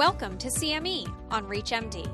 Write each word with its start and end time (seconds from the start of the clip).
Welcome 0.00 0.38
to 0.38 0.48
CME 0.48 1.14
on 1.30 1.46
ReachMD. 1.46 2.10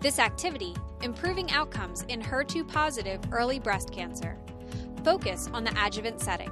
This 0.00 0.18
activity, 0.18 0.74
Improving 1.02 1.52
Outcomes 1.52 2.02
in 2.08 2.20
HER2 2.20 2.66
Positive 2.66 3.20
Early 3.30 3.60
Breast 3.60 3.92
Cancer, 3.92 4.36
focus 5.04 5.48
on 5.52 5.62
the 5.62 5.72
adjuvant 5.80 6.20
setting, 6.20 6.50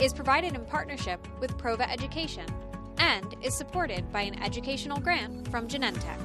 is 0.00 0.12
provided 0.12 0.56
in 0.56 0.64
partnership 0.64 1.24
with 1.38 1.56
Prova 1.56 1.88
Education 1.88 2.46
and 2.98 3.36
is 3.42 3.54
supported 3.54 4.10
by 4.10 4.22
an 4.22 4.42
educational 4.42 4.98
grant 4.98 5.46
from 5.52 5.68
Genentech. 5.68 6.18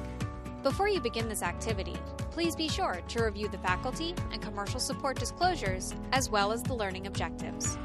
Before 0.64 0.88
you 0.88 1.00
begin 1.00 1.28
this 1.28 1.44
activity, 1.44 1.94
please 2.32 2.56
be 2.56 2.68
sure 2.68 3.00
to 3.06 3.22
review 3.22 3.46
the 3.46 3.58
faculty 3.58 4.12
and 4.32 4.42
commercial 4.42 4.80
support 4.80 5.20
disclosures 5.20 5.94
as 6.10 6.28
well 6.28 6.50
as 6.50 6.64
the 6.64 6.74
learning 6.74 7.06
objectives. 7.06 7.78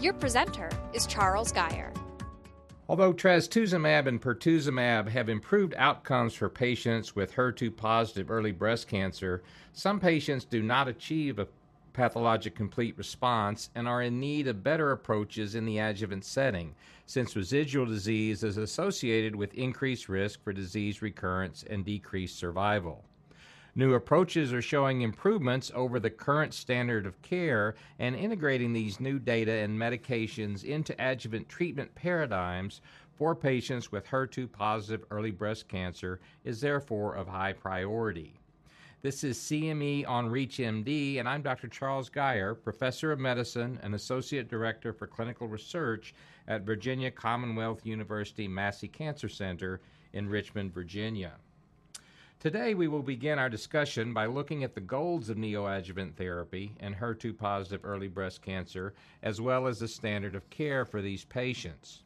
Your 0.00 0.14
presenter 0.14 0.70
is 0.94 1.06
Charles 1.06 1.52
Geyer. 1.52 1.92
Although 2.88 3.14
trastuzumab 3.14 4.06
and 4.06 4.22
pertuzumab 4.22 5.08
have 5.08 5.28
improved 5.28 5.74
outcomes 5.76 6.34
for 6.34 6.48
patients 6.48 7.16
with 7.16 7.34
HER2 7.34 7.76
positive 7.76 8.30
early 8.30 8.52
breast 8.52 8.86
cancer, 8.86 9.42
some 9.72 9.98
patients 9.98 10.44
do 10.44 10.62
not 10.62 10.86
achieve 10.86 11.40
a 11.40 11.48
pathologic 11.92 12.54
complete 12.54 12.96
response 12.96 13.70
and 13.74 13.88
are 13.88 14.02
in 14.02 14.20
need 14.20 14.46
of 14.46 14.62
better 14.62 14.92
approaches 14.92 15.56
in 15.56 15.64
the 15.64 15.78
adjuvant 15.78 16.24
setting, 16.24 16.76
since 17.06 17.34
residual 17.34 17.86
disease 17.86 18.44
is 18.44 18.56
associated 18.56 19.34
with 19.34 19.52
increased 19.54 20.08
risk 20.08 20.44
for 20.44 20.52
disease 20.52 21.02
recurrence 21.02 21.64
and 21.68 21.84
decreased 21.84 22.38
survival. 22.38 23.02
New 23.78 23.92
approaches 23.92 24.54
are 24.54 24.62
showing 24.62 25.02
improvements 25.02 25.70
over 25.74 26.00
the 26.00 26.08
current 26.08 26.54
standard 26.54 27.04
of 27.04 27.20
care, 27.20 27.74
and 27.98 28.16
integrating 28.16 28.72
these 28.72 29.00
new 29.00 29.18
data 29.18 29.52
and 29.52 29.78
medications 29.78 30.64
into 30.64 30.96
adjuvant 30.98 31.46
treatment 31.46 31.94
paradigms 31.94 32.80
for 33.12 33.34
patients 33.34 33.92
with 33.92 34.06
HER2 34.06 34.50
positive 34.50 35.04
early 35.10 35.30
breast 35.30 35.68
cancer 35.68 36.20
is 36.42 36.58
therefore 36.58 37.16
of 37.16 37.28
high 37.28 37.52
priority. 37.52 38.40
This 39.02 39.22
is 39.22 39.36
CME 39.36 40.08
on 40.08 40.30
ReachMD, 40.30 41.18
and 41.18 41.28
I'm 41.28 41.42
Dr. 41.42 41.68
Charles 41.68 42.08
Geyer, 42.08 42.54
Professor 42.54 43.12
of 43.12 43.18
Medicine 43.18 43.78
and 43.82 43.94
Associate 43.94 44.48
Director 44.48 44.94
for 44.94 45.06
Clinical 45.06 45.48
Research 45.48 46.14
at 46.48 46.62
Virginia 46.62 47.10
Commonwealth 47.10 47.84
University 47.84 48.48
Massey 48.48 48.88
Cancer 48.88 49.28
Center 49.28 49.82
in 50.14 50.30
Richmond, 50.30 50.72
Virginia. 50.72 51.32
Today, 52.38 52.74
we 52.74 52.86
will 52.86 53.02
begin 53.02 53.38
our 53.38 53.48
discussion 53.48 54.12
by 54.12 54.26
looking 54.26 54.62
at 54.62 54.74
the 54.74 54.80
goals 54.80 55.30
of 55.30 55.38
neoadjuvant 55.38 56.16
therapy 56.16 56.74
in 56.80 56.94
HER2 56.94 57.36
positive 57.38 57.82
early 57.82 58.08
breast 58.08 58.42
cancer, 58.42 58.92
as 59.22 59.40
well 59.40 59.66
as 59.66 59.78
the 59.78 59.88
standard 59.88 60.34
of 60.34 60.50
care 60.50 60.84
for 60.84 61.00
these 61.00 61.24
patients. 61.24 62.02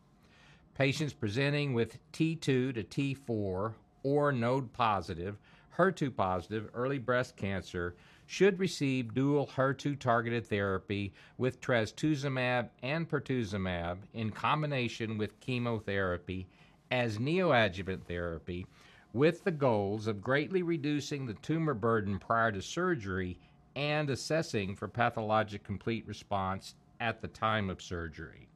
Patients 0.76 1.12
presenting 1.12 1.74
with 1.74 1.98
T2 2.12 2.40
to 2.40 2.72
T4 2.74 3.74
or 4.04 4.30
node 4.30 4.72
positive, 4.72 5.36
HER2 5.76 6.14
positive 6.14 6.70
early 6.74 6.98
breast 6.98 7.36
cancer 7.36 7.96
should 8.24 8.60
receive 8.60 9.12
dual 9.12 9.48
HER2 9.48 9.98
targeted 9.98 10.46
therapy 10.46 11.12
with 11.38 11.60
trastuzumab 11.60 12.68
and 12.84 13.10
pertuzumab 13.10 13.98
in 14.14 14.30
combination 14.30 15.18
with 15.18 15.40
chemotherapy 15.40 16.46
as 16.92 17.18
neoadjuvant 17.18 18.04
therapy 18.04 18.64
with 19.12 19.42
the 19.44 19.50
goals 19.50 20.06
of 20.06 20.22
greatly 20.22 20.62
reducing 20.62 21.26
the 21.26 21.34
tumor 21.34 21.74
burden 21.74 22.18
prior 22.18 22.52
to 22.52 22.62
surgery 22.62 23.38
and 23.74 24.10
assessing 24.10 24.76
for 24.76 24.88
pathologic 24.88 25.64
complete 25.64 26.06
response 26.06 26.74
at 27.00 27.20
the 27.20 27.28
time 27.28 27.70
of 27.70 27.82
surgery. 27.82 28.48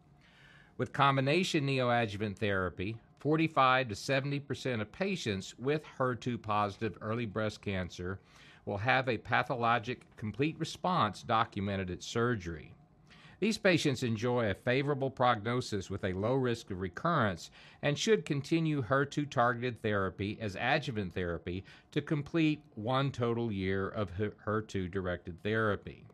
With 0.77 0.93
combination 0.93 1.67
neoadjuvant 1.67 2.37
therapy, 2.37 2.97
45 3.19 3.89
to 3.89 3.95
70 3.95 4.41
percent 4.41 4.83
of 4.83 4.93
patients 4.93 5.59
with 5.59 5.83
HER2 5.99 6.43
positive 6.43 6.99
early 7.01 7.27
breast 7.27 7.63
cancer 7.63 8.21
will 8.67 8.79
have 8.79 9.09
a 9.09 9.19
pathologic 9.19 10.05
complete 10.17 10.59
response 10.59 11.23
documented 11.23 11.91
at 11.91 12.03
surgery. 12.03 12.73
These 13.45 13.59
patients 13.59 14.03
enjoy 14.03 14.49
a 14.49 14.55
favorable 14.55 15.11
prognosis 15.11 15.91
with 15.91 16.03
a 16.03 16.15
low 16.15 16.33
risk 16.33 16.71
of 16.71 16.81
recurrence 16.81 17.51
and 17.83 17.99
should 17.99 18.25
continue 18.25 18.83
HER2 18.83 19.29
targeted 19.29 19.83
therapy 19.83 20.39
as 20.41 20.57
adjuvant 20.57 21.13
therapy 21.13 21.63
to 21.91 22.01
complete 22.01 22.63
one 22.75 23.13
total 23.13 23.53
year 23.53 23.87
of 23.87 24.13
HER2 24.17 24.91
directed 24.91 25.43
therapy. 25.43 26.07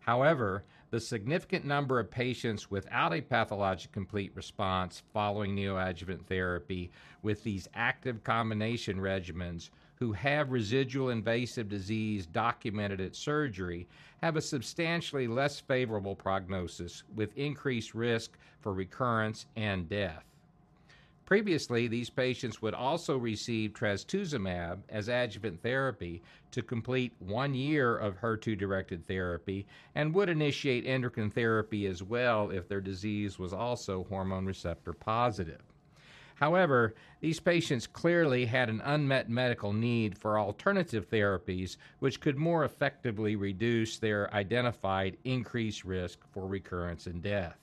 However, 0.00 0.64
the 0.90 0.98
significant 0.98 1.64
number 1.64 2.00
of 2.00 2.10
patients 2.10 2.72
without 2.72 3.14
a 3.14 3.20
pathologic 3.20 3.92
complete 3.92 4.32
response 4.34 5.04
following 5.12 5.54
neoadjuvant 5.54 6.26
therapy 6.26 6.90
with 7.22 7.44
these 7.44 7.68
active 7.72 8.24
combination 8.24 8.98
regimens 8.98 9.70
who 10.04 10.12
have 10.12 10.52
residual 10.52 11.08
invasive 11.08 11.66
disease 11.66 12.26
documented 12.26 13.00
at 13.00 13.16
surgery 13.16 13.88
have 14.20 14.36
a 14.36 14.40
substantially 14.42 15.26
less 15.26 15.60
favorable 15.60 16.14
prognosis 16.14 17.04
with 17.14 17.34
increased 17.38 17.94
risk 17.94 18.36
for 18.60 18.74
recurrence 18.74 19.46
and 19.56 19.88
death. 19.88 20.22
Previously, 21.24 21.88
these 21.88 22.10
patients 22.10 22.60
would 22.60 22.74
also 22.74 23.16
receive 23.16 23.72
trastuzumab 23.72 24.80
as 24.90 25.08
adjuvant 25.08 25.62
therapy 25.62 26.22
to 26.50 26.60
complete 26.60 27.14
one 27.18 27.54
year 27.54 27.96
of 27.96 28.20
HER2 28.20 28.58
directed 28.58 29.06
therapy 29.06 29.66
and 29.94 30.14
would 30.14 30.28
initiate 30.28 30.84
endocrine 30.84 31.30
therapy 31.30 31.86
as 31.86 32.02
well 32.02 32.50
if 32.50 32.68
their 32.68 32.82
disease 32.82 33.38
was 33.38 33.54
also 33.54 34.04
hormone 34.10 34.44
receptor 34.44 34.92
positive. 34.92 35.62
However, 36.34 36.94
these 37.20 37.38
patients 37.38 37.86
clearly 37.86 38.46
had 38.46 38.68
an 38.68 38.80
unmet 38.84 39.30
medical 39.30 39.72
need 39.72 40.18
for 40.18 40.38
alternative 40.38 41.08
therapies 41.08 41.76
which 42.00 42.20
could 42.20 42.36
more 42.36 42.64
effectively 42.64 43.36
reduce 43.36 43.98
their 43.98 44.32
identified 44.34 45.16
increased 45.24 45.84
risk 45.84 46.18
for 46.32 46.46
recurrence 46.46 47.06
and 47.06 47.22
death. 47.22 47.58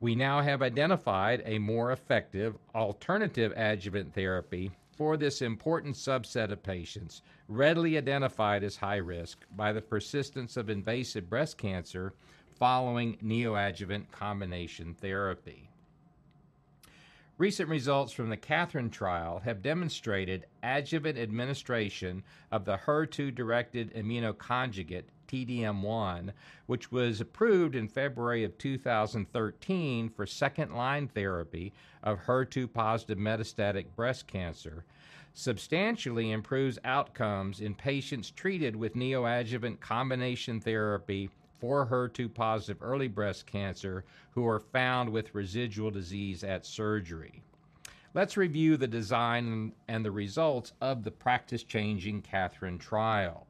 We 0.00 0.14
now 0.14 0.42
have 0.42 0.62
identified 0.62 1.42
a 1.46 1.58
more 1.58 1.92
effective 1.92 2.58
alternative 2.74 3.52
adjuvant 3.56 4.12
therapy 4.12 4.72
for 4.96 5.16
this 5.16 5.40
important 5.40 5.96
subset 5.96 6.50
of 6.50 6.62
patients, 6.62 7.22
readily 7.48 7.96
identified 7.96 8.62
as 8.62 8.76
high 8.76 8.96
risk 8.96 9.38
by 9.56 9.72
the 9.72 9.80
persistence 9.80 10.56
of 10.56 10.68
invasive 10.68 11.30
breast 11.30 11.56
cancer 11.56 12.12
following 12.58 13.16
neoadjuvant 13.22 14.10
combination 14.10 14.94
therapy. 14.94 15.71
Recent 17.42 17.68
results 17.68 18.12
from 18.12 18.30
the 18.30 18.36
KATHERINE 18.36 18.90
trial 18.90 19.40
have 19.40 19.62
demonstrated 19.62 20.46
adjuvant 20.62 21.18
administration 21.18 22.22
of 22.52 22.64
the 22.64 22.76
HER2 22.76 23.34
directed 23.34 23.92
immunoconjugate 23.94 25.06
TDM1, 25.26 26.30
which 26.66 26.92
was 26.92 27.20
approved 27.20 27.74
in 27.74 27.88
February 27.88 28.44
of 28.44 28.56
2013 28.58 30.08
for 30.08 30.24
second 30.24 30.72
line 30.72 31.08
therapy 31.08 31.72
of 32.04 32.20
HER2 32.26 32.72
positive 32.72 33.18
metastatic 33.18 33.86
breast 33.96 34.28
cancer, 34.28 34.84
substantially 35.34 36.30
improves 36.30 36.78
outcomes 36.84 37.60
in 37.60 37.74
patients 37.74 38.30
treated 38.30 38.76
with 38.76 38.94
neoadjuvant 38.94 39.80
combination 39.80 40.60
therapy 40.60 41.28
for 41.62 41.86
HER2 41.86 42.34
positive 42.34 42.82
early 42.82 43.06
breast 43.06 43.46
cancer 43.46 44.04
who 44.32 44.44
are 44.48 44.58
found 44.58 45.08
with 45.08 45.32
residual 45.32 45.92
disease 45.92 46.42
at 46.42 46.66
surgery. 46.66 47.44
Let's 48.14 48.36
review 48.36 48.76
the 48.76 48.88
design 48.88 49.72
and 49.86 50.04
the 50.04 50.10
results 50.10 50.72
of 50.80 51.04
the 51.04 51.12
practice 51.12 51.62
changing 51.62 52.22
KATHERINE 52.22 52.80
trial. 52.80 53.46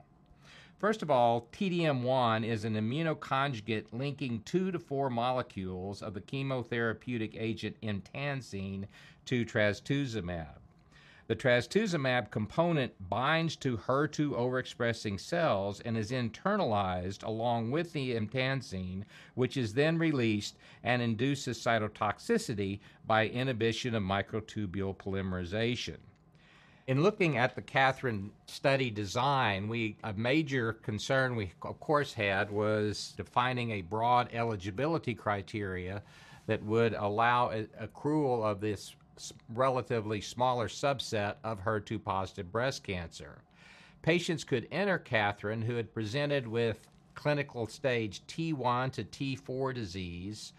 First 0.79 1.01
of 1.01 1.11
all, 1.11 1.49
TDM1 1.53 2.45
is 2.45 2.67
an 2.67 2.75
immunoconjugate 2.75 3.87
linking 3.93 4.43
two 4.43 4.71
to 4.71 4.79
four 4.79 5.09
molecules 5.09 6.03
of 6.03 6.13
the 6.13 6.21
chemotherapeutic 6.21 7.35
agent 7.35 7.77
emtansine 7.83 8.89
to 9.25 9.47
trastuzumab. 9.47 10.62
The 11.29 11.37
trastuzumab 11.37 12.31
component 12.31 13.09
binds 13.09 13.55
to 13.57 13.77
HER2 13.77 14.31
overexpressing 14.31 15.21
cells 15.21 15.81
and 15.81 15.97
is 15.97 16.11
internalized 16.11 17.23
along 17.23 17.71
with 17.71 17.93
the 17.93 18.17
emtansine, 18.17 19.07
which 19.35 19.57
is 19.57 19.75
then 19.75 19.99
released 19.99 20.57
and 20.83 21.01
induces 21.01 21.59
cytotoxicity 21.59 22.81
by 23.07 23.29
inhibition 23.29 23.95
of 23.95 24.03
microtubule 24.03 24.97
polymerization. 24.97 25.99
In 26.89 27.05
looking 27.05 27.37
at 27.37 27.55
the 27.55 27.63
KATHERINE 27.63 28.33
study 28.47 28.91
design, 28.91 29.69
we 29.69 29.97
a 30.03 30.13
major 30.13 30.73
concern 30.73 31.37
we 31.37 31.53
of 31.63 31.79
course 31.79 32.13
had 32.13 32.51
was 32.51 33.15
defining 33.17 33.71
a 33.71 33.83
broad 33.83 34.29
eligibility 34.33 35.15
criteria 35.15 36.03
that 36.47 36.65
would 36.65 36.95
allow 36.95 37.53
accrual 37.81 38.43
of 38.43 38.61
this 38.61 38.97
relatively 39.55 40.21
smaller 40.21 40.69
subset 40.69 41.37
of 41.45 41.61
HER2 41.61 42.03
positive 42.03 42.51
breast 42.51 42.83
cancer. 42.83 43.43
Patients 44.03 44.45
could 44.45 44.67
enter 44.73 44.99
KATHERINE 44.99 45.63
who 45.63 45.77
had 45.77 45.95
presented 45.95 46.49
with 46.49 46.89
clinical 47.15 47.67
stage 47.67 48.23
T1 48.27 48.93
to 48.93 49.05
T4 49.05 49.75
disease 49.75 50.53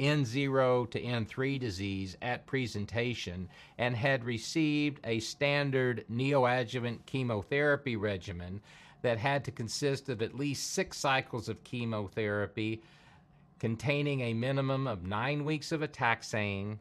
N0 0.00 0.90
to 0.90 1.00
N3 1.00 1.60
disease 1.60 2.16
at 2.22 2.46
presentation 2.46 3.48
and 3.76 3.94
had 3.94 4.24
received 4.24 4.98
a 5.04 5.20
standard 5.20 6.04
neoadjuvant 6.10 7.04
chemotherapy 7.04 7.96
regimen 7.96 8.62
that 9.02 9.18
had 9.18 9.44
to 9.44 9.50
consist 9.50 10.08
of 10.08 10.22
at 10.22 10.34
least 10.34 10.72
six 10.72 10.96
cycles 10.96 11.48
of 11.48 11.62
chemotherapy 11.64 12.82
containing 13.58 14.22
a 14.22 14.34
minimum 14.34 14.86
of 14.86 15.04
nine 15.04 15.44
weeks 15.44 15.70
of 15.70 15.82
a 15.82 15.88
taxane 15.88 16.78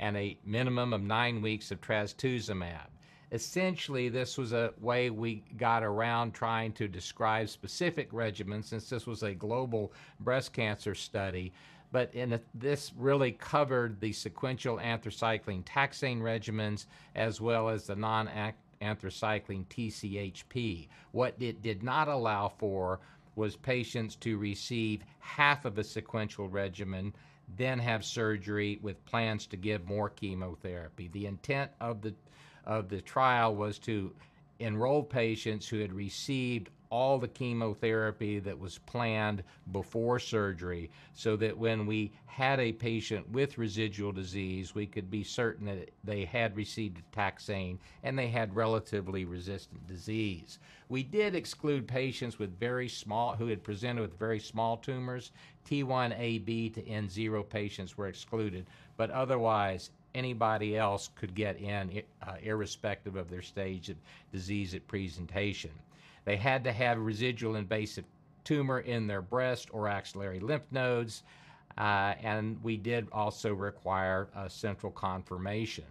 and 0.00 0.16
a 0.16 0.36
minimum 0.44 0.92
of 0.92 1.02
nine 1.02 1.40
weeks 1.42 1.70
of 1.70 1.80
trastuzumab. 1.80 2.86
Essentially, 3.32 4.08
this 4.08 4.36
was 4.36 4.52
a 4.52 4.72
way 4.80 5.10
we 5.10 5.44
got 5.56 5.84
around 5.84 6.32
trying 6.32 6.72
to 6.72 6.88
describe 6.88 7.48
specific 7.48 8.10
regimens 8.10 8.64
since 8.64 8.88
this 8.88 9.06
was 9.06 9.22
a 9.22 9.34
global 9.34 9.92
breast 10.18 10.52
cancer 10.52 10.96
study. 10.96 11.52
But 11.92 12.12
a, 12.14 12.40
this 12.54 12.92
really 12.96 13.32
covered 13.32 14.00
the 14.00 14.12
sequential 14.12 14.78
anthracycline 14.78 15.64
taxane 15.64 16.20
regimens 16.20 16.86
as 17.14 17.40
well 17.40 17.68
as 17.68 17.86
the 17.86 17.94
non 17.94 18.28
anthracycline 18.80 19.66
TCHP. 19.66 20.88
What 21.12 21.34
it 21.38 21.62
did 21.62 21.82
not 21.82 22.08
allow 22.08 22.48
for 22.48 23.00
was 23.36 23.54
patients 23.54 24.16
to 24.16 24.38
receive 24.38 25.04
half 25.20 25.64
of 25.64 25.78
a 25.78 25.84
sequential 25.84 26.48
regimen, 26.48 27.12
then 27.56 27.78
have 27.78 28.04
surgery 28.04 28.78
with 28.82 29.04
plans 29.04 29.46
to 29.48 29.56
give 29.56 29.86
more 29.86 30.10
chemotherapy. 30.10 31.08
The 31.08 31.26
intent 31.26 31.70
of 31.80 32.02
the 32.02 32.14
of 32.64 32.88
the 32.88 33.00
trial 33.00 33.54
was 33.54 33.78
to 33.80 34.14
enroll 34.60 35.02
patients 35.02 35.68
who 35.68 35.78
had 35.78 35.92
received 35.92 36.70
all 36.90 37.18
the 37.18 37.28
chemotherapy 37.28 38.40
that 38.40 38.58
was 38.58 38.78
planned 38.78 39.44
before 39.70 40.18
surgery 40.18 40.90
so 41.14 41.36
that 41.36 41.56
when 41.56 41.86
we 41.86 42.12
had 42.26 42.58
a 42.58 42.72
patient 42.72 43.28
with 43.30 43.58
residual 43.58 44.10
disease, 44.10 44.74
we 44.74 44.86
could 44.86 45.08
be 45.08 45.22
certain 45.22 45.66
that 45.66 45.90
they 46.02 46.24
had 46.24 46.56
received 46.56 47.00
taxane 47.12 47.78
and 48.02 48.18
they 48.18 48.26
had 48.28 48.54
relatively 48.56 49.24
resistant 49.24 49.86
disease. 49.86 50.58
We 50.88 51.04
did 51.04 51.36
exclude 51.36 51.86
patients 51.86 52.40
with 52.40 52.58
very 52.58 52.88
small, 52.88 53.36
who 53.36 53.46
had 53.46 53.62
presented 53.62 54.02
with 54.02 54.18
very 54.18 54.40
small 54.40 54.76
tumors. 54.76 55.30
T1AB 55.68 56.74
to 56.74 56.82
N0 56.82 57.48
patients 57.48 57.96
were 57.96 58.08
excluded, 58.08 58.66
but 58.96 59.10
otherwise, 59.10 59.90
anybody 60.14 60.76
else 60.76 61.10
could 61.14 61.34
get 61.34 61.58
in, 61.60 62.02
uh, 62.22 62.34
irrespective 62.42 63.16
of 63.16 63.30
their 63.30 63.42
stage 63.42 63.88
of 63.88 63.96
disease 64.32 64.74
at 64.74 64.86
presentation. 64.86 65.70
They 66.24 66.36
had 66.36 66.64
to 66.64 66.72
have 66.72 66.98
residual 66.98 67.56
invasive 67.56 68.04
tumor 68.44 68.80
in 68.80 69.06
their 69.06 69.22
breast 69.22 69.68
or 69.72 69.88
axillary 69.88 70.40
lymph 70.40 70.70
nodes, 70.70 71.22
uh, 71.78 72.14
and 72.22 72.62
we 72.62 72.76
did 72.76 73.08
also 73.12 73.54
require 73.54 74.28
a 74.34 74.50
central 74.50 74.92
confirmation. 74.92 75.84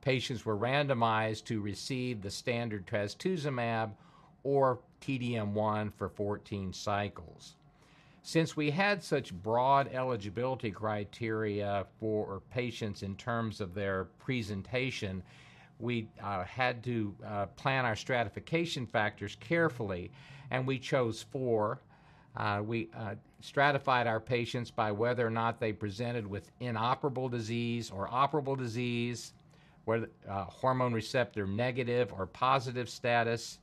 Patients 0.00 0.44
were 0.44 0.56
randomized 0.56 1.44
to 1.44 1.60
receive 1.60 2.22
the 2.22 2.30
standard 2.30 2.86
trastuzumab 2.86 3.92
or 4.42 4.80
TDM1 5.00 5.92
for 5.92 6.08
14 6.08 6.72
cycles. 6.72 7.54
Since 8.22 8.56
we 8.56 8.70
had 8.70 9.02
such 9.02 9.32
broad 9.32 9.88
eligibility 9.92 10.70
criteria 10.70 11.86
for 11.98 12.42
patients 12.50 13.02
in 13.02 13.16
terms 13.16 13.60
of 13.60 13.74
their 13.74 14.04
presentation, 14.18 15.22
we 15.78 16.08
uh, 16.22 16.44
had 16.44 16.84
to 16.84 17.14
uh, 17.26 17.46
plan 17.46 17.86
our 17.86 17.96
stratification 17.96 18.86
factors 18.86 19.36
carefully, 19.40 20.10
and 20.50 20.66
we 20.66 20.78
chose 20.78 21.22
four. 21.22 21.80
Uh, 22.36 22.62
we 22.64 22.90
uh, 22.96 23.14
stratified 23.40 24.06
our 24.06 24.20
patients 24.20 24.70
by 24.70 24.92
whether 24.92 25.26
or 25.26 25.30
not 25.30 25.58
they 25.58 25.72
presented 25.72 26.26
with 26.26 26.52
inoperable 26.60 27.28
disease 27.28 27.90
or 27.90 28.06
operable 28.08 28.56
disease, 28.56 29.32
whether 29.86 30.10
uh, 30.28 30.44
hormone 30.44 30.92
receptor 30.92 31.46
negative 31.46 32.12
or 32.12 32.26
positive 32.26 32.88
status. 32.88 33.58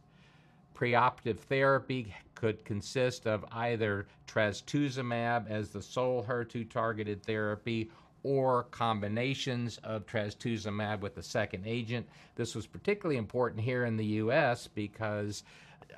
Preoperative 0.75 1.39
therapy 1.39 2.13
could 2.37 2.63
consist 2.63 3.25
of 3.25 3.43
either 3.51 4.05
trastuzumab 4.27 5.49
as 5.49 5.69
the 5.69 5.81
sole 5.81 6.23
HER2 6.23 6.69
targeted 6.69 7.23
therapy 7.23 7.89
or 8.21 8.63
combinations 8.65 9.79
of 9.83 10.05
trastuzumab 10.05 10.99
with 10.99 11.17
a 11.17 11.23
second 11.23 11.63
agent. 11.65 12.07
This 12.35 12.53
was 12.53 12.67
particularly 12.67 13.17
important 13.17 13.61
here 13.61 13.85
in 13.85 13.97
the 13.97 14.05
U.S. 14.05 14.67
because 14.67 15.43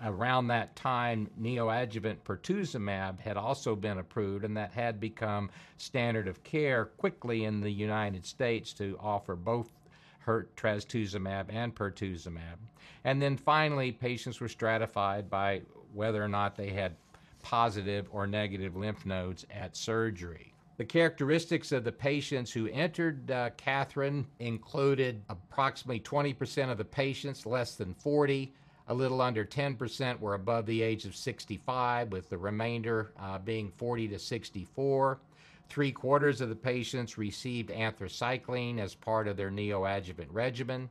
around 0.03 0.47
that 0.47 0.75
time, 0.75 1.30
neoadjuvant 1.41 2.19
pertuzumab 2.24 3.19
had 3.19 3.35
also 3.35 3.75
been 3.75 3.97
approved, 3.97 4.45
and 4.45 4.56
that 4.56 4.71
had 4.71 5.00
become 5.00 5.50
standard 5.77 6.27
of 6.27 6.44
care 6.44 6.85
quickly 6.85 7.44
in 7.44 7.59
the 7.59 7.71
United 7.71 8.25
States 8.25 8.71
to 8.74 8.97
offer 9.01 9.35
both 9.35 9.71
her 10.19 10.47
trastuzumab 10.56 11.45
and 11.50 11.75
pertuzumab. 11.75 12.57
And 13.03 13.21
then 13.21 13.35
finally, 13.35 13.92
patients 13.92 14.39
were 14.39 14.47
stratified 14.47 15.30
by 15.30 15.62
whether 15.94 16.24
or 16.24 16.27
not 16.27 16.56
they 16.56 16.69
had 16.69 16.95
positive 17.41 18.07
or 18.12 18.27
negative 18.27 18.75
lymph 18.75 19.06
nodes 19.06 19.45
at 19.51 19.75
surgery. 19.75 20.53
The 20.77 20.86
characteristics 20.86 21.74
of 21.74 21.83
the 21.83 21.91
patients 21.91 22.51
who 22.51 22.68
entered 22.68 23.30
uh, 23.30 23.50
KATHERINE 23.57 24.25
included 24.39 25.21
approximately 25.27 26.00
20% 26.00 26.71
of 26.71 26.77
the 26.77 26.86
patients, 26.86 27.45
less 27.45 27.75
than 27.75 27.94
40. 27.94 28.53
A 28.88 28.94
little 28.94 29.21
under 29.21 29.44
10% 29.44 30.19
were 30.19 30.36
above 30.36 30.65
the 30.65 30.81
age 30.81 31.03
of 31.03 31.18
65, 31.18 32.13
with 32.13 32.30
the 32.30 32.38
remainder 32.38 33.12
uh, 33.19 33.38
being 33.39 33.71
40 33.75 34.07
to 34.07 34.19
64. 34.19 35.19
Three 35.68 35.92
quarters 35.92 36.39
of 36.39 36.47
the 36.47 36.56
patients 36.56 37.18
received 37.18 37.69
anthracycline 37.69 38.80
as 38.80 38.95
part 38.95 39.27
of 39.27 39.35
their 39.35 39.51
neoadjuvant 39.51 40.30
regimen. 40.31 40.89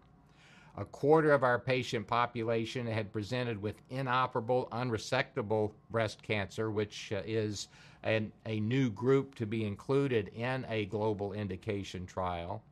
A 0.79 0.85
quarter 0.85 1.33
of 1.33 1.43
our 1.43 1.59
patient 1.59 2.07
population 2.07 2.87
had 2.87 3.13
presented 3.13 3.61
with 3.61 3.83
inoperable, 3.91 4.69
unresectable 4.71 5.73
breast 5.91 6.23
cancer, 6.23 6.71
which 6.71 7.13
uh, 7.13 7.21
is 7.27 7.67
an, 8.05 8.31
a 8.47 8.61
new 8.61 8.89
group 8.89 9.35
to 9.35 9.45
be 9.45 9.65
included 9.65 10.29
in 10.29 10.65
a 10.69 10.85
global 10.85 11.33
indication 11.33 12.07
trial. 12.07 12.63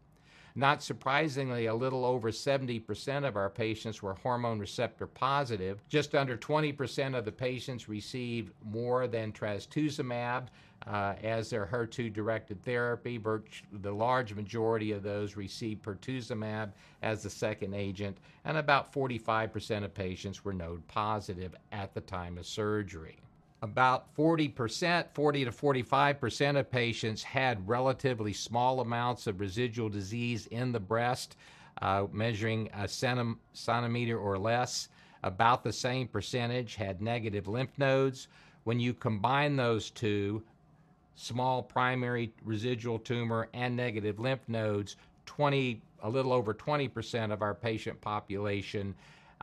Not 0.55 0.85
surprisingly, 0.85 1.67
a 1.67 1.75
little 1.75 2.05
over 2.05 2.31
70% 2.31 3.27
of 3.27 3.37
our 3.37 3.51
patients 3.51 4.05
were 4.05 4.15
hormone 4.15 4.61
receptor 4.61 5.09
positive. 5.09 5.83
Just 5.89 6.15
under 6.15 6.37
20% 6.37 7.19
of 7.19 7.25
the 7.25 7.33
patients 7.33 7.89
received 7.89 8.53
more 8.65 9.09
than 9.09 9.33
trastuzumab, 9.33 10.47
uh, 10.87 11.15
as 11.23 11.51
their 11.51 11.67
HER2 11.67 12.13
directed 12.13 12.63
therapy. 12.63 13.21
The 13.73 13.93
large 13.93 14.35
majority 14.35 14.93
of 14.93 15.03
those 15.03 15.37
received 15.37 15.83
pertuzumab 15.83 16.73
as 17.03 17.23
the 17.23 17.31
second 17.31 17.75
agent, 17.75 18.19
and 18.45 18.57
about 18.57 18.93
45% 18.93 19.85
of 19.85 19.95
patients 19.95 20.45
were 20.45 20.53
node 20.53 20.87
positive 20.87 21.55
at 21.73 21.95
the 21.95 22.01
time 22.01 22.39
of 22.39 22.47
surgery. 22.47 23.19
About 23.63 24.15
40%, 24.15 25.07
40 25.13 25.45
to 25.47 25.51
45% 25.51 26.59
of 26.59 26.71
patients 26.71 27.23
had 27.23 27.67
relatively 27.67 28.33
small 28.33 28.81
amounts 28.81 29.27
of 29.27 29.41
residual 29.41 29.89
disease 29.89 30.47
in 30.47 30.73
the 30.73 30.81
breast, 30.81 31.37
uh, 31.81 32.07
measuring 32.13 32.69
a 32.75 32.87
centimeter 32.87 34.19
or 34.19 34.39
less. 34.39 34.89
About 35.23 35.65
the 35.65 35.73
same 35.73 36.07
percentage 36.07 36.77
had 36.77 37.01
negative 37.01 37.49
lymph 37.49 37.77
nodes. 37.79 38.29
When 38.65 38.79
you 38.79 38.93
combine 38.95 39.57
those 39.57 39.91
two, 39.91 40.43
small 41.17 41.63
primary 41.63 42.33
residual 42.45 42.99
tumor 42.99 43.49
and 43.53 43.75
negative 43.75 44.21
lymph 44.21 44.49
nodes, 44.49 44.97
20, 45.27 45.83
a 46.03 46.09
little 46.09 46.33
over 46.33 46.55
20% 46.55 47.33
of 47.33 47.43
our 47.43 47.55
patient 47.55 48.01
population 48.01 48.95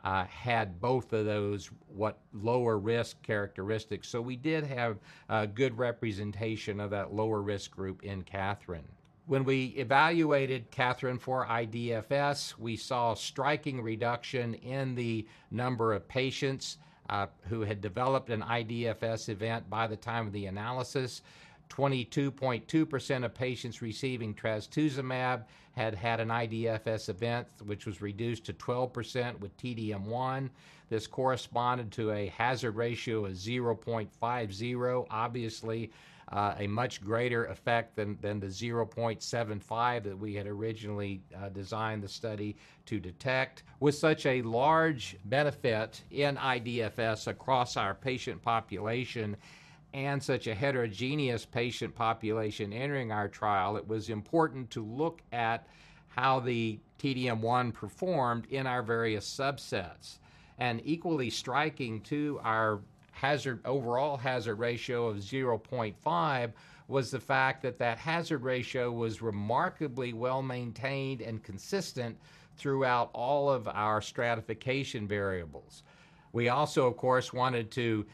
uh, 0.04 0.24
had 0.26 0.80
both 0.80 1.12
of 1.12 1.24
those 1.24 1.70
what 1.88 2.18
lower 2.32 2.78
risk 2.78 3.20
characteristics. 3.22 4.08
So 4.08 4.20
we 4.20 4.36
did 4.36 4.64
have 4.64 4.98
a 5.28 5.46
good 5.46 5.76
representation 5.76 6.78
of 6.78 6.90
that 6.90 7.14
lower 7.14 7.42
risk 7.42 7.70
group 7.70 8.02
in 8.02 8.22
KATHERINE. 8.22 8.84
When 9.26 9.44
we 9.44 9.66
evaluated 9.78 10.70
KATHERINE 10.70 11.18
for 11.18 11.46
IDFS, 11.46 12.58
we 12.58 12.76
saw 12.76 13.12
a 13.12 13.16
striking 13.16 13.80
reduction 13.80 14.54
in 14.54 14.94
the 14.94 15.26
number 15.50 15.94
of 15.94 16.06
patients 16.06 16.76
uh, 17.08 17.26
who 17.48 17.62
had 17.62 17.80
developed 17.80 18.28
an 18.28 18.42
IDFS 18.42 19.30
event 19.30 19.68
by 19.70 19.86
the 19.86 19.96
time 19.96 20.26
of 20.26 20.32
the 20.34 20.46
analysis. 20.46 21.22
22.2% 21.70 23.24
of 23.24 23.34
patients 23.34 23.82
receiving 23.82 24.34
trastuzumab 24.34 25.44
had 25.72 25.94
had 25.94 26.20
an 26.20 26.28
IDFS 26.28 27.08
event, 27.08 27.46
which 27.64 27.86
was 27.86 28.00
reduced 28.00 28.44
to 28.46 28.52
12% 28.52 29.38
with 29.40 29.56
TDM1. 29.56 30.50
This 30.88 31.06
corresponded 31.06 31.90
to 31.92 32.12
a 32.12 32.28
hazard 32.28 32.76
ratio 32.76 33.24
of 33.24 33.32
0.50, 33.32 35.06
obviously 35.10 35.90
uh, 36.28 36.54
a 36.58 36.66
much 36.66 37.02
greater 37.02 37.46
effect 37.46 37.96
than, 37.96 38.18
than 38.20 38.40
the 38.40 38.46
0.75 38.46 40.02
that 40.02 40.18
we 40.18 40.34
had 40.34 40.46
originally 40.46 41.22
uh, 41.36 41.48
designed 41.50 42.02
the 42.02 42.08
study 42.08 42.56
to 42.86 42.98
detect. 42.98 43.62
With 43.80 43.94
such 43.94 44.26
a 44.26 44.42
large 44.42 45.16
benefit 45.26 46.02
in 46.10 46.36
IDFS 46.36 47.26
across 47.26 47.76
our 47.76 47.94
patient 47.94 48.42
population, 48.42 49.36
and 49.94 50.20
such 50.20 50.48
a 50.48 50.54
heterogeneous 50.54 51.46
patient 51.46 51.94
population 51.94 52.72
entering 52.72 53.12
our 53.12 53.28
trial, 53.28 53.76
it 53.76 53.86
was 53.86 54.10
important 54.10 54.68
to 54.70 54.84
look 54.84 55.22
at 55.32 55.68
how 56.08 56.40
the 56.40 56.80
TDM1 56.98 57.72
performed 57.72 58.46
in 58.50 58.66
our 58.66 58.82
various 58.82 59.24
subsets. 59.26 60.18
And 60.58 60.82
equally 60.84 61.30
striking 61.30 62.00
to 62.02 62.40
our 62.42 62.80
hazard 63.12 63.60
overall 63.64 64.16
hazard 64.16 64.56
ratio 64.56 65.06
of 65.06 65.18
0.5 65.18 66.52
was 66.88 67.10
the 67.10 67.20
fact 67.20 67.62
that 67.62 67.78
that 67.78 67.96
hazard 67.96 68.42
ratio 68.42 68.90
was 68.90 69.22
remarkably 69.22 70.12
well 70.12 70.42
maintained 70.42 71.20
and 71.20 71.42
consistent 71.42 72.18
throughout 72.56 73.10
all 73.12 73.48
of 73.48 73.68
our 73.68 74.00
stratification 74.00 75.06
variables. 75.06 75.84
We 76.32 76.48
also, 76.48 76.88
of 76.88 76.96
course, 76.96 77.32
wanted 77.32 77.70
to 77.72 78.04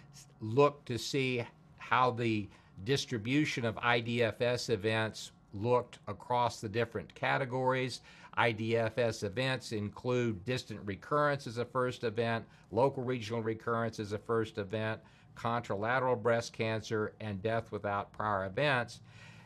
look 0.40 0.84
to 0.84 0.98
see 0.98 1.44
how 1.90 2.12
the 2.12 2.48
distribution 2.84 3.64
of 3.64 3.74
IDFS 3.74 4.70
events 4.70 5.32
looked 5.52 5.98
across 6.06 6.60
the 6.60 6.68
different 6.68 7.12
categories. 7.16 8.00
IDFS 8.38 9.24
events 9.24 9.72
include 9.72 10.44
distant 10.44 10.78
recurrence 10.84 11.48
as 11.48 11.58
a 11.58 11.64
first 11.64 12.04
event, 12.04 12.44
local 12.70 13.02
regional 13.02 13.42
recurrence 13.42 13.98
as 13.98 14.12
a 14.12 14.18
first 14.18 14.56
event, 14.58 15.00
contralateral 15.36 16.22
breast 16.22 16.52
cancer, 16.52 17.12
and 17.20 17.42
death 17.42 17.72
without 17.72 18.12
prior 18.12 18.46
events. 18.46 19.00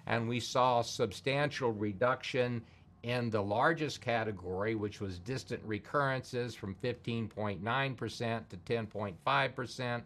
And 0.07 0.29
we 0.29 0.39
saw 0.39 0.83
substantial 0.83 1.73
reduction 1.73 2.63
in 3.05 3.31
the 3.31 3.43
largest 3.43 4.03
category, 4.03 4.75
which 4.75 5.01
was 5.01 5.19
distant 5.19 5.63
recurrences 5.65 6.55
from 6.55 6.75
15.9% 6.83 8.49
to 8.49 8.57
10.5%. 8.59 10.03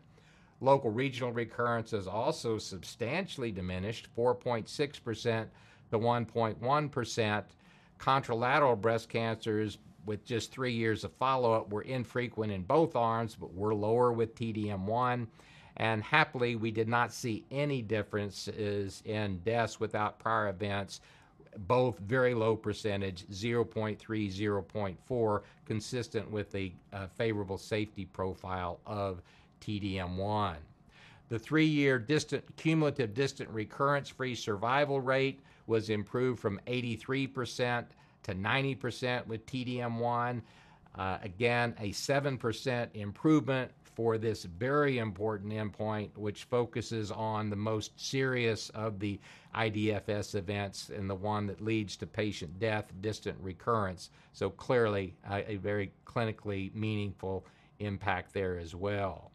Local 0.61 0.91
regional 0.91 1.33
recurrences 1.33 2.07
also 2.07 2.59
substantially 2.59 3.53
diminished, 3.53 4.09
4.6% 4.17 5.47
to 5.91 5.99
1.1%. 5.99 7.45
Contralateral 7.99 8.81
breast 8.81 9.09
cancers 9.09 9.79
with 10.05 10.25
just 10.25 10.50
three 10.50 10.73
years 10.73 11.05
of 11.05 11.12
follow 11.12 11.53
up 11.53 11.73
were 11.73 11.83
infrequent 11.83 12.53
in 12.53 12.62
both 12.62 12.97
arms, 12.97 13.37
but 13.37 13.55
were 13.55 13.75
lower 13.75 14.12
with 14.12 14.35
TDM1. 14.35 15.27
And 15.77 16.03
happily, 16.03 16.57
we 16.57 16.73
did 16.73 16.88
not 16.88 17.12
see 17.12 17.45
any 17.53 17.83
differences 17.83 19.03
in 19.05 19.38
deaths 19.38 19.79
without 19.79 20.19
prior 20.19 20.49
events, 20.49 21.00
both 21.57 21.99
very 22.00 22.35
low 22.35 22.57
percentage, 22.57 23.27
0.3, 23.29 23.97
0.4, 23.99 25.43
consistent 25.67 26.31
with 26.31 26.50
the 26.50 26.73
uh, 26.93 27.07
favorable 27.07 27.59
safety 27.59 28.07
profile 28.07 28.81
of 28.87 29.23
TDM1. 29.61 30.57
The 31.29 31.38
three 31.38 31.67
year 31.67 31.99
distant, 31.99 32.45
cumulative 32.57 33.12
distant 33.15 33.50
recurrence 33.50 34.09
free 34.09 34.35
survival 34.35 35.00
rate 35.00 35.41
was 35.67 35.91
improved 35.91 36.41
from 36.41 36.61
83% 36.67 37.85
to 38.23 38.35
90% 38.35 39.27
with 39.27 39.45
TDM1. 39.47 40.43
Uh, 40.95 41.19
again, 41.23 41.75
a 41.79 41.91
7% 41.91 42.88
improvement 42.95 43.71
for 43.99 44.17
this 44.17 44.45
very 44.45 44.99
important 44.99 45.53
endpoint, 45.53 46.17
which 46.17 46.45
focuses 46.45 47.11
on 47.11 47.50
the 47.50 47.57
most 47.57 47.99
serious 48.00 48.71
of 48.71 48.99
the 48.99 49.19
IDFS 49.55 50.35
events 50.35 50.91
and 50.91 51.11
the 51.11 51.15
one 51.15 51.47
that 51.47 51.61
leads 51.61 51.97
to 51.97 52.07
patient 52.07 52.59
death, 52.59 52.93
distant 53.00 53.37
recurrence. 53.41 54.11
So, 54.33 54.50
clearly, 54.50 55.15
a 55.29 55.57
very 55.57 55.93
clinically 56.07 56.73
meaningful 56.75 57.45
impact 57.81 58.33
there 58.33 58.57
as 58.59 58.75
well. 58.75 59.33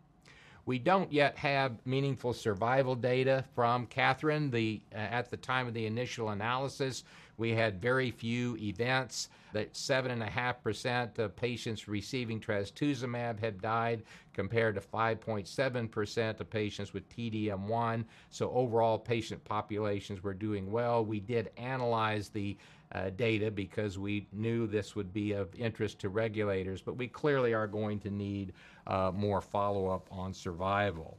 We 0.65 0.79
don't 0.79 1.11
yet 1.11 1.37
have 1.37 1.85
meaningful 1.85 2.33
survival 2.33 2.95
data 2.95 3.43
from 3.53 3.85
KATHERINE 3.87 4.51
The, 4.51 4.81
uh, 4.93 4.97
at 4.97 5.29
the 5.29 5.37
time 5.37 5.67
of 5.67 5.73
the 5.73 5.85
initial 5.85 6.29
analysis, 6.29 7.03
we 7.37 7.51
had 7.51 7.81
very 7.81 8.11
few 8.11 8.57
events. 8.57 9.29
That 9.53 9.73
7.5% 9.73 11.19
of 11.19 11.35
patients 11.35 11.87
receiving 11.87 12.39
trastuzumab 12.39 13.39
had 13.39 13.61
died, 13.61 14.01
compared 14.33 14.75
to 14.75 14.81
5.7% 14.81 16.39
of 16.39 16.49
patients 16.49 16.91
with 16.91 17.07
TDM1. 17.09 18.03
So 18.31 18.51
overall, 18.51 18.97
patient 18.97 19.43
populations 19.43 20.23
were 20.23 20.33
doing 20.33 20.71
well. 20.71 21.05
We 21.05 21.19
did 21.19 21.51
analyze 21.57 22.29
the 22.29 22.57
uh, 22.93 23.09
data 23.11 23.49
because 23.51 23.97
we 23.97 24.27
knew 24.31 24.67
this 24.67 24.95
would 24.95 25.13
be 25.13 25.31
of 25.33 25.53
interest 25.55 25.99
to 25.99 26.09
regulators, 26.09 26.81
but 26.81 26.97
we 26.97 27.07
clearly 27.07 27.53
are 27.53 27.67
going 27.67 27.99
to 27.99 28.11
need 28.11 28.53
uh, 28.87 29.11
more 29.13 29.41
follow 29.41 29.87
up 29.87 30.07
on 30.11 30.33
survival. 30.33 31.17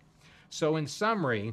So, 0.50 0.76
in 0.76 0.87
summary, 0.87 1.52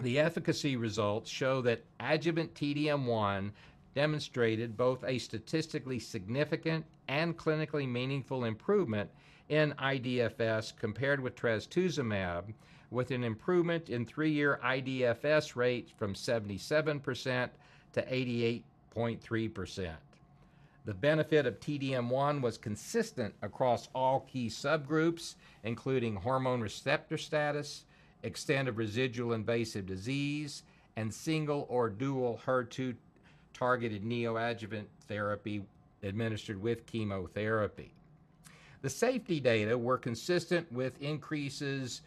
the 0.00 0.18
efficacy 0.18 0.76
results 0.76 1.30
show 1.30 1.60
that 1.62 1.82
adjuvant 2.00 2.54
TDM1 2.54 3.50
demonstrated 3.94 4.76
both 4.76 5.04
a 5.04 5.18
statistically 5.18 5.98
significant 5.98 6.84
and 7.08 7.36
clinically 7.36 7.88
meaningful 7.88 8.44
improvement 8.44 9.10
in 9.48 9.72
IDFS 9.78 10.76
compared 10.78 11.20
with 11.20 11.36
trastuzumab, 11.36 12.54
with 12.90 13.10
an 13.10 13.24
improvement 13.24 13.90
in 13.90 14.06
three 14.06 14.30
year 14.30 14.60
IDFS 14.64 15.56
rate 15.56 15.90
from 15.96 16.14
77% 16.14 17.50
to 17.92 18.02
88.3%. 18.02 19.90
The 20.84 20.94
benefit 20.94 21.46
of 21.46 21.60
TDM1 21.60 22.40
was 22.40 22.58
consistent 22.58 23.34
across 23.40 23.88
all 23.94 24.20
key 24.20 24.48
subgroups, 24.48 25.36
including 25.62 26.16
hormone 26.16 26.60
receptor 26.60 27.16
status, 27.18 27.84
extent 28.24 28.68
of 28.68 28.78
residual 28.78 29.32
invasive 29.32 29.86
disease, 29.86 30.64
and 30.96 31.12
single 31.12 31.66
or 31.68 31.88
dual 31.88 32.40
HER2 32.44 32.96
targeted 33.62 34.02
neoadjuvant 34.02 34.86
therapy 35.06 35.62
administered 36.02 36.60
with 36.60 36.84
chemotherapy. 36.84 37.94
The 38.80 38.90
safety 38.90 39.38
data 39.38 39.78
were 39.78 39.98
consistent 39.98 40.72
with 40.72 41.00
increases 41.00 42.00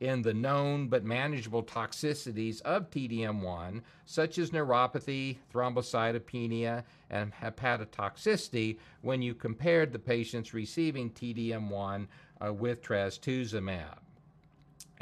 in 0.00 0.22
the 0.22 0.32
known 0.32 0.88
but 0.88 1.04
manageable 1.04 1.64
toxicities 1.64 2.62
of 2.62 2.88
TDM1, 2.88 3.82
such 4.06 4.38
as 4.38 4.52
neuropathy, 4.52 5.36
thrombocytopenia, 5.52 6.82
and 7.10 7.30
hepatotoxicity, 7.34 8.78
when 9.02 9.20
you 9.20 9.34
compared 9.34 9.92
the 9.92 9.98
patients 9.98 10.54
receiving 10.54 11.10
TDM1 11.10 12.06
uh, 12.42 12.54
with 12.54 12.80
trastuzumab. 12.80 13.98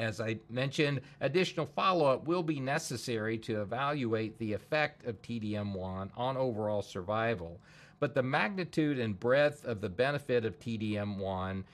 As 0.00 0.19
I 0.19 0.38
mentioned, 0.49 1.02
additional 1.21 1.66
follow 1.66 2.07
up 2.07 2.26
will 2.26 2.42
be 2.42 2.59
necessary 2.59 3.37
to 3.40 3.61
evaluate 3.61 4.38
the 4.38 4.54
effect 4.54 5.04
of 5.04 5.21
TDM1 5.21 6.09
on 6.16 6.37
overall 6.38 6.80
survival, 6.80 7.61
but 7.99 8.14
the 8.14 8.23
magnitude 8.23 8.99
and 8.99 9.21
breadth 9.21 9.62
of 9.66 9.83
the 9.83 9.90
benefit 9.90 10.47
of 10.47 10.59
TDM1 10.59 11.64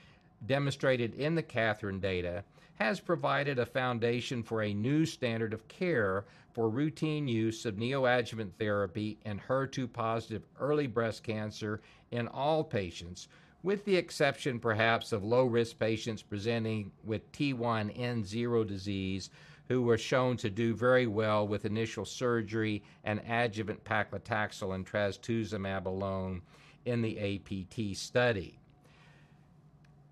demonstrated 0.45 1.13
in 1.13 1.35
the 1.35 1.41
KATHERINE 1.41 2.01
data 2.01 2.43
has 2.75 2.99
provided 2.99 3.59
a 3.59 3.65
foundation 3.65 4.43
for 4.43 4.61
a 4.61 4.73
new 4.73 5.05
standard 5.05 5.53
of 5.53 5.65
care 5.69 6.25
for 6.51 6.67
routine 6.67 7.29
use 7.29 7.65
of 7.65 7.77
neoadjuvant 7.77 8.51
therapy 8.59 9.17
in 9.23 9.39
HER2 9.39 9.93
positive 9.93 10.43
early 10.59 10.87
breast 10.87 11.23
cancer 11.23 11.79
in 12.11 12.27
all 12.27 12.61
patients 12.61 13.29
with 13.63 13.85
the 13.85 13.95
exception 13.95 14.59
perhaps 14.59 15.11
of 15.11 15.23
low 15.23 15.45
risk 15.45 15.79
patients 15.79 16.21
presenting 16.21 16.91
with 17.03 17.31
T1N0 17.31 18.67
disease 18.67 19.29
who 19.67 19.81
were 19.81 19.97
shown 19.97 20.37
to 20.37 20.49
do 20.49 20.73
very 20.73 21.07
well 21.07 21.47
with 21.47 21.65
initial 21.65 22.05
surgery 22.05 22.83
and 23.03 23.21
adjuvant 23.27 23.83
paclitaxel 23.83 24.75
and 24.75 24.85
trastuzumab 24.85 25.85
alone 25.85 26.41
in 26.85 27.01
the 27.01 27.19
APT 27.19 27.97
study. 27.97 28.59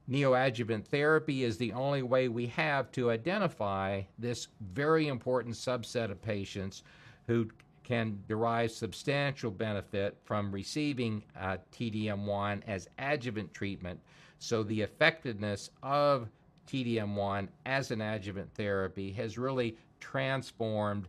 Neoadjuvant 0.10 0.86
therapy 0.86 1.44
is 1.44 1.58
the 1.58 1.72
only 1.74 2.04
way 2.04 2.28
we 2.28 2.48
have 2.48 2.92
to 2.92 3.10
identify 3.10 4.04
this 4.20 4.50
very 4.62 5.08
important 5.08 5.56
subset 5.56 6.12
of 6.12 6.22
patients 6.22 6.84
who 7.28 7.48
can 7.86 8.20
derive 8.28 8.72
substantial 8.72 9.52
benefit 9.52 10.18
from 10.26 10.52
receiving 10.52 11.24
uh, 11.40 11.58
TDM1 11.72 12.64
as 12.68 12.90
adjuvant 12.98 13.54
treatment. 13.54 14.00
So 14.40 14.64
the 14.64 14.82
effectiveness 14.82 15.70
of 15.84 16.28
TDM1 16.68 17.48
as 17.68 17.92
an 17.92 18.02
adjuvant 18.02 18.52
therapy 18.56 19.12
has 19.14 19.38
really 19.38 19.78
transformed 20.00 21.08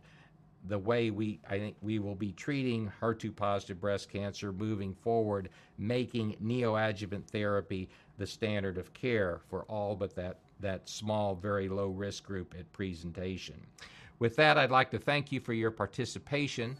the 0.67 0.77
way 0.77 1.09
we 1.09 1.39
I 1.49 1.57
think 1.57 1.75
we 1.81 1.97
will 1.97 2.15
be 2.15 2.31
treating 2.33 2.91
HER2 3.01 3.35
positive 3.35 3.79
breast 3.79 4.09
cancer 4.09 4.51
moving 4.51 4.93
forward, 4.93 5.49
making 5.77 6.35
neoadjuvant 6.43 7.25
therapy 7.25 7.89
the 8.17 8.27
standard 8.27 8.77
of 8.77 8.93
care 8.93 9.39
for 9.49 9.63
all 9.63 9.95
but 9.95 10.15
that 10.15 10.39
that 10.59 10.89
small, 10.89 11.35
very 11.35 11.69
low 11.69 11.87
risk 11.87 12.23
group 12.23 12.53
at 12.57 12.71
presentation. 12.71 13.55
With 14.19 14.35
that, 14.37 14.57
I'd 14.57 14.71
like 14.71 14.89
to 14.91 14.99
thank 14.99 15.31
you 15.31 15.39
for 15.39 15.53
your 15.53 15.71
participation. 15.71 16.75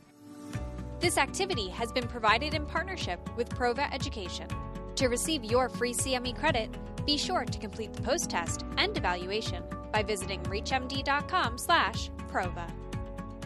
This 1.00 1.18
activity 1.18 1.70
has 1.70 1.92
been 1.92 2.08
provided 2.08 2.54
in 2.56 2.66
partnership 2.66 3.20
with 3.38 3.50
Prova 3.50 3.94
Education. 3.94 4.48
To 4.96 5.08
receive 5.08 5.44
your 5.44 5.70
free 5.70 5.94
CME 5.94 6.36
credit, 6.36 6.76
be 7.06 7.18
sure 7.18 7.46
to 7.46 7.60
complete 7.60 7.94
the 7.94 8.02
post 8.02 8.32
test 8.32 8.66
and 8.78 8.98
evaluation 8.98 9.64
by 9.94 10.02
visiting 10.02 10.42
reachmd.com/prova. 10.44 12.72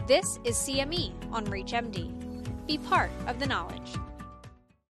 This 0.06 0.38
is 0.44 0.56
CME 0.56 1.12
on 1.30 1.44
ReachMD. 1.46 2.10
Be 2.66 2.78
part 2.78 3.10
of 3.26 3.38
the 3.38 3.46
knowledge. 3.46 3.92